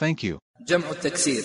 Thank 0.00 0.24
you. 0.24 0.38
جمع 0.66 0.90
التكسير. 0.90 1.44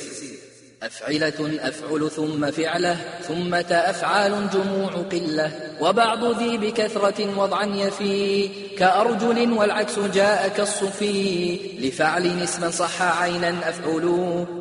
أفعلة 0.83 1.59
أفعل 1.67 2.11
ثم 2.11 2.51
فعلة 2.51 2.97
ثم 3.27 3.53
أفعال 3.55 4.49
جموع 4.49 4.89
قلة. 4.89 5.51
وبعض 5.81 6.39
ذي 6.39 6.57
بكثرة 6.57 7.39
وضعا 7.39 7.65
يفي 7.65 8.49
كأرجل 8.77 9.51
والعكس 9.51 9.99
جاء 9.99 10.47
كالصفي. 10.47 11.57
لفعل 11.79 12.43
اسما 12.43 12.69
صح 12.69 13.01
عينا 13.21 13.69
أفعل 13.69 14.05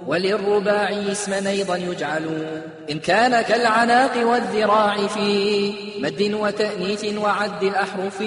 وللرباعي 0.07 1.12
اسما 1.12 1.51
أيضا 1.51 1.77
يجعل. 1.77 2.46
إن 2.91 2.98
كان 2.98 3.43
كالعناق 3.43 4.27
والذراع 4.27 5.07
في 5.07 5.73
مد 5.98 6.23
وتأنيث 6.34 7.05
وعد 7.05 7.62
الأحرف. 7.62 8.20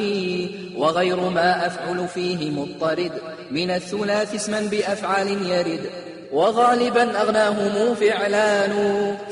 وغير 0.75 1.19
ما 1.19 1.67
أفعل 1.67 2.07
فيه 2.07 2.51
مضطرد. 2.51 3.11
من 3.51 3.71
الثلاث 3.71 4.35
اسما 4.35 4.59
بأفعال 4.61 5.27
يرد 5.51 5.89
وغالبا 6.31 7.21
أغناهم 7.21 7.95
فعلان 7.95 8.73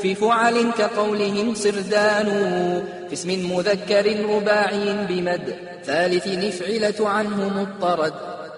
في 0.02 0.16
فعل 0.16 0.72
كقولهم 0.78 1.56
سردان 1.56 2.28
في 3.08 3.14
اسم 3.14 3.56
مذكر 3.56 4.30
رباعي 4.30 5.06
بمد 5.10 5.56
ثالث 5.86 6.28
نفعلة 6.28 7.10
عنه 7.10 7.50
مضطرد 7.60 8.14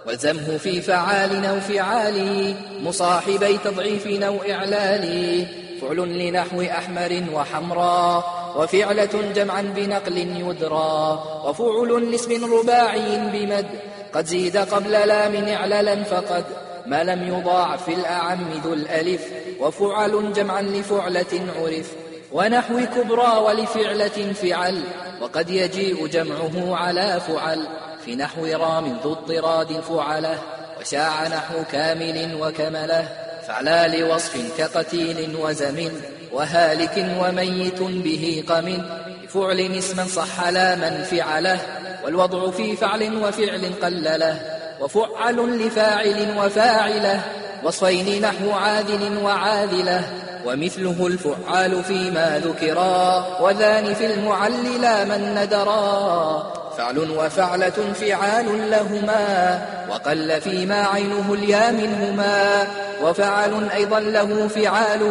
والزمه 0.07 0.57
في 0.57 0.81
فعال 0.81 1.45
أو 1.45 1.59
فعال 1.59 2.55
مصاحبي 2.83 3.57
تضعيف 3.57 4.07
أو 4.07 4.37
إعلال 4.49 5.45
فعل 5.81 5.97
لنحو 5.97 6.61
أحمر 6.61 7.23
وحمراء 7.33 8.41
وفعلة 8.57 9.31
جمعا 9.35 9.61
بنقل 9.61 10.17
يدرى 10.17 11.23
وفعل 11.45 12.11
لاسم 12.11 12.53
رباعي 12.53 13.17
بمد. 13.33 13.90
قد 14.13 14.25
زيد 14.25 14.57
قبل 14.57 14.91
لام 14.91 15.47
إعلالا 15.47 16.03
فقد 16.03 16.43
ما 16.85 17.03
لم 17.03 17.27
يضاعف 17.27 17.83
في 17.83 17.93
الأعم 17.93 18.51
ذو 18.63 18.73
الألف 18.73 19.21
وفعل 19.59 20.33
جمعا 20.33 20.61
لفعلة 20.61 21.51
عرف 21.59 21.91
ونحو 22.31 22.79
كبرى 22.95 23.37
ولفعلة 23.37 24.33
فعل 24.33 24.83
وقد 25.21 25.49
يجيء 25.49 26.07
جمعه 26.07 26.75
على 26.75 27.21
فعل 27.27 27.67
في 28.05 28.15
نحو 28.15 28.45
رام 28.45 28.97
ذو 29.03 29.11
اضطراد 29.11 29.79
فعله 29.79 30.39
وشاع 30.79 31.27
نحو 31.27 31.63
كامل 31.71 32.37
وكمله 32.41 33.09
فعلا 33.47 33.87
لوصف 33.87 34.57
كقتيل 34.57 35.35
وزمن 35.41 36.01
وهالك 36.31 37.17
وميت 37.21 37.81
به 37.81 38.43
قم 38.47 38.85
بفعل 39.31 39.59
اسما 39.59 40.05
صح 40.05 40.49
لا 40.49 40.75
من 40.75 41.03
فعله 41.03 41.59
والوضع 42.03 42.51
في 42.51 42.75
فعل 42.75 43.23
وفعل 43.23 43.71
قلله 43.81 44.39
وفعل 44.81 45.65
لفاعل 45.65 46.37
وفاعله. 46.37 47.40
وصفين 47.63 48.21
نحو 48.21 48.51
عادل 48.51 49.17
وعاذله 49.23 50.03
ومثله 50.45 51.07
الفعال 51.07 51.83
فيما 51.83 52.41
ذكرا 52.45 53.25
وذان 53.41 53.93
في 53.93 54.13
المعل 54.13 54.81
لا 54.81 55.03
من 55.03 55.35
ندرا. 55.35 56.53
فعل 56.77 57.11
وفعلة 57.11 57.93
فعال 57.93 58.71
لهما 58.71 59.61
وقل 59.89 60.41
فيما 60.41 60.85
عينه 60.85 61.33
اليا 61.33 61.71
منهما. 61.71 62.67
وفعل 63.03 63.69
أيضا 63.69 63.99
له 63.99 64.47
فعال 64.47 65.01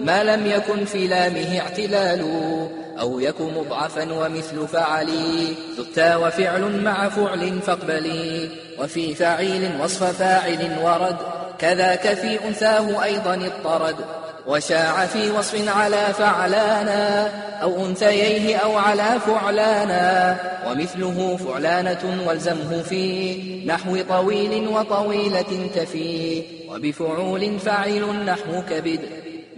ما 0.00 0.24
لم 0.24 0.46
يكن 0.46 0.84
في 0.84 1.06
لامه 1.06 1.60
اعتلال. 1.60 2.22
أو 3.00 3.20
يك 3.20 3.40
مضعفا 3.40 4.12
ومثل 4.12 4.68
فعلي 4.68 5.54
ذتا 5.78 6.16
وفعل 6.16 6.82
مع 6.82 7.08
فعل 7.08 7.60
فاقبلي. 7.66 8.50
وفي 8.78 9.14
فعيل 9.14 9.70
وصف 9.82 10.04
فاعل 10.04 10.78
ورد 10.82 11.16
كذاك 11.58 12.14
في 12.14 12.48
أنثاه 12.48 13.04
أيضا 13.04 13.34
اضطرد 13.34 13.96
وشاع 14.46 15.06
في 15.06 15.30
وصف 15.30 15.68
على 15.68 16.06
فعلانا 16.18 17.30
أو 17.62 17.86
أنثييه 17.86 18.56
أو 18.56 18.78
على 18.78 19.20
فعلانا 19.26 20.36
ومثله 20.66 21.36
فعلانة 21.36 22.22
والزمه 22.26 22.82
في 22.82 23.36
نحو 23.66 24.02
طويل 24.08 24.68
وطويلة 24.68 25.70
تفي 25.74 26.42
وبفعول 26.68 27.58
فعيل 27.58 28.24
نحو 28.24 28.62
كبد 28.70 29.00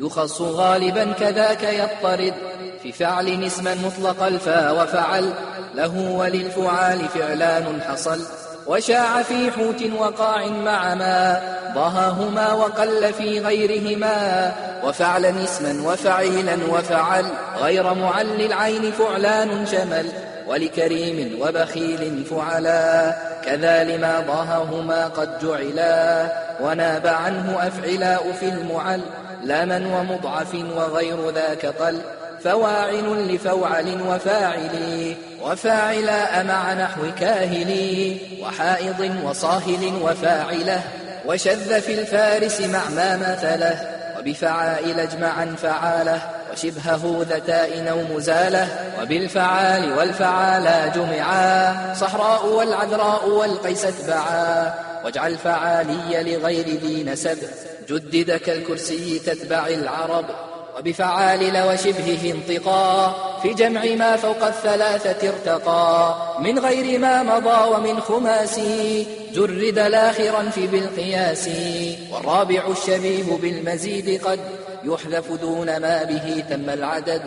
يخص 0.00 0.41
غالبا 0.41 1.12
كذاك 1.12 1.62
يضطرد 1.62 2.34
في 2.82 2.92
فعل 2.92 3.44
اسما 3.44 3.75
مطلق 3.75 4.22
الفا 4.22 4.70
وفعل 4.70 5.32
له 5.75 6.10
وللفعال 6.10 7.09
فعلان 7.09 7.80
حصل. 7.82 8.47
وشاع 8.69 9.23
في 9.23 9.51
حوت 9.51 9.83
وقاع 9.99 10.47
مع 10.47 10.95
ما 10.95 11.41
ضهاهما 11.75 12.53
وقل 12.53 13.12
في 13.12 13.41
غيرهما 13.41 14.53
وفعلا 14.84 15.45
اسما 15.45 15.91
وفعيلا 15.93 16.56
وفعل 16.71 17.25
غير 17.61 17.95
معل 17.95 18.41
العين 18.41 18.93
فعلان 18.93 19.67
شمل 19.67 20.07
ولكريم 20.49 21.39
وبخيل 21.41 22.25
فعلا 22.25 23.15
كذا 23.45 23.84
لما 23.84 24.21
ضاههما 24.21 25.07
قد 25.07 25.39
جعلا 25.39 26.33
وناب 26.61 27.07
عنه 27.07 27.59
أفعلاء 27.69 28.33
في 28.41 28.49
المعل 28.49 29.01
لمن 29.43 29.87
ومضعف 29.87 30.55
وغير 30.77 31.31
ذاك 31.31 31.67
قل 31.67 32.01
فواعل 32.44 33.34
لفوعل 33.34 34.03
وفاعل. 34.09 35.15
وفاعلاء 35.43 36.44
مع 36.44 36.75
نحو 36.75 37.03
كاهل. 37.21 38.16
وحائض 38.43 39.21
وصاهل 39.25 39.93
وفاعلة. 40.03 40.81
وشذ 41.27 41.81
في 41.81 42.00
الفارس 42.00 42.60
مع 42.60 42.88
ما 42.88 43.16
مثله. 43.16 43.88
وبفعائل 44.19 45.00
أجمعا 45.00 45.54
فعاله. 45.62 46.21
وشبهه 46.53 47.27
ذتاء 47.31 47.91
أو 47.91 48.16
مزالة. 48.16 48.69
وبالفعال 49.03 49.98
والفعالا 49.98 50.87
جمعا. 50.87 51.94
صحراء 51.94 52.47
والعذراء 52.47 53.28
والقيس 53.28 53.84
اتبعا 53.84 54.75
واجعل 55.04 55.37
فعالي 55.37 56.37
لغير 56.37 56.66
ذي 56.66 57.04
نسب. 57.04 57.38
جدد 57.88 58.31
كالكرسي 58.31 59.19
تتبع 59.19 59.66
العرب. 59.66 60.47
وبفعال 60.78 61.62
وشبهه 61.69 62.33
انطقا. 62.33 63.15
في 63.43 63.55
جمع 63.55 63.84
ما 63.84 64.16
فوق 64.16 64.44
الثلاثة 64.44 65.28
ارتقى 65.28 66.16
من 66.41 66.59
غير 66.59 66.99
ما 66.99 67.22
مضى 67.22 67.75
ومن 67.75 68.00
خماسي. 68.00 69.06
جرد 69.34 69.78
لاخرا 69.78 70.50
في 70.50 70.66
بالقياس. 70.66 71.49
والرابع 72.12 72.62
الشبيه 72.69 73.37
بالمزيد 73.43 74.25
قد 74.25 74.41
يحذف 74.84 75.33
دون 75.33 75.77
ما 75.77 76.05
به 76.05 76.44
تم 76.50 76.71
العدد. 76.71 77.22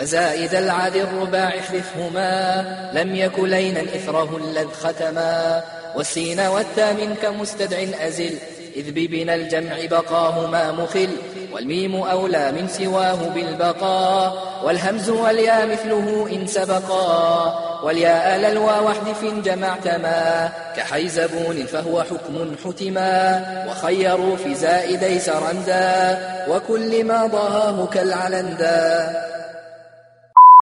وزائد 0.00 0.54
العد 0.54 0.96
الرباع 0.96 1.48
احذفهما. 1.48 2.64
لم 2.94 3.16
يك 3.16 3.38
لينا 3.38 3.80
إثره 3.80 4.40
الذ 4.44 4.68
ختما. 4.72 5.62
والسين 5.96 6.40
والتا 6.40 6.92
منك 6.92 7.24
مستدع 7.24 8.06
أزل. 8.06 8.38
إذ 8.76 8.90
ببنا 8.90 9.34
الجمع 9.34 9.76
بقاهما 9.90 10.72
مخل. 10.72 11.08
والميم 11.54 11.96
أولى 11.96 12.52
من 12.52 12.68
سواه 12.68 13.18
بالبقاء 13.34 14.52
والهمز 14.64 15.10
والياء 15.10 15.66
مثله 15.66 16.28
إن 16.32 16.46
سبقا. 16.46 17.58
والياء 17.84 18.38
للوا 18.38 18.78
واحذف 18.78 19.24
جمعتما 19.44 20.48
كحيزبون 20.76 21.66
فهو 21.66 22.02
حكم 22.02 22.56
حتما. 22.64 23.44
وخيروا 23.68 24.36
في 24.36 24.54
زائدي 24.54 25.18
سرندا 25.18 26.18
وكل 26.48 27.04
ما 27.04 27.26
ضهاه 27.26 27.86
كالعلندا. 27.86 29.31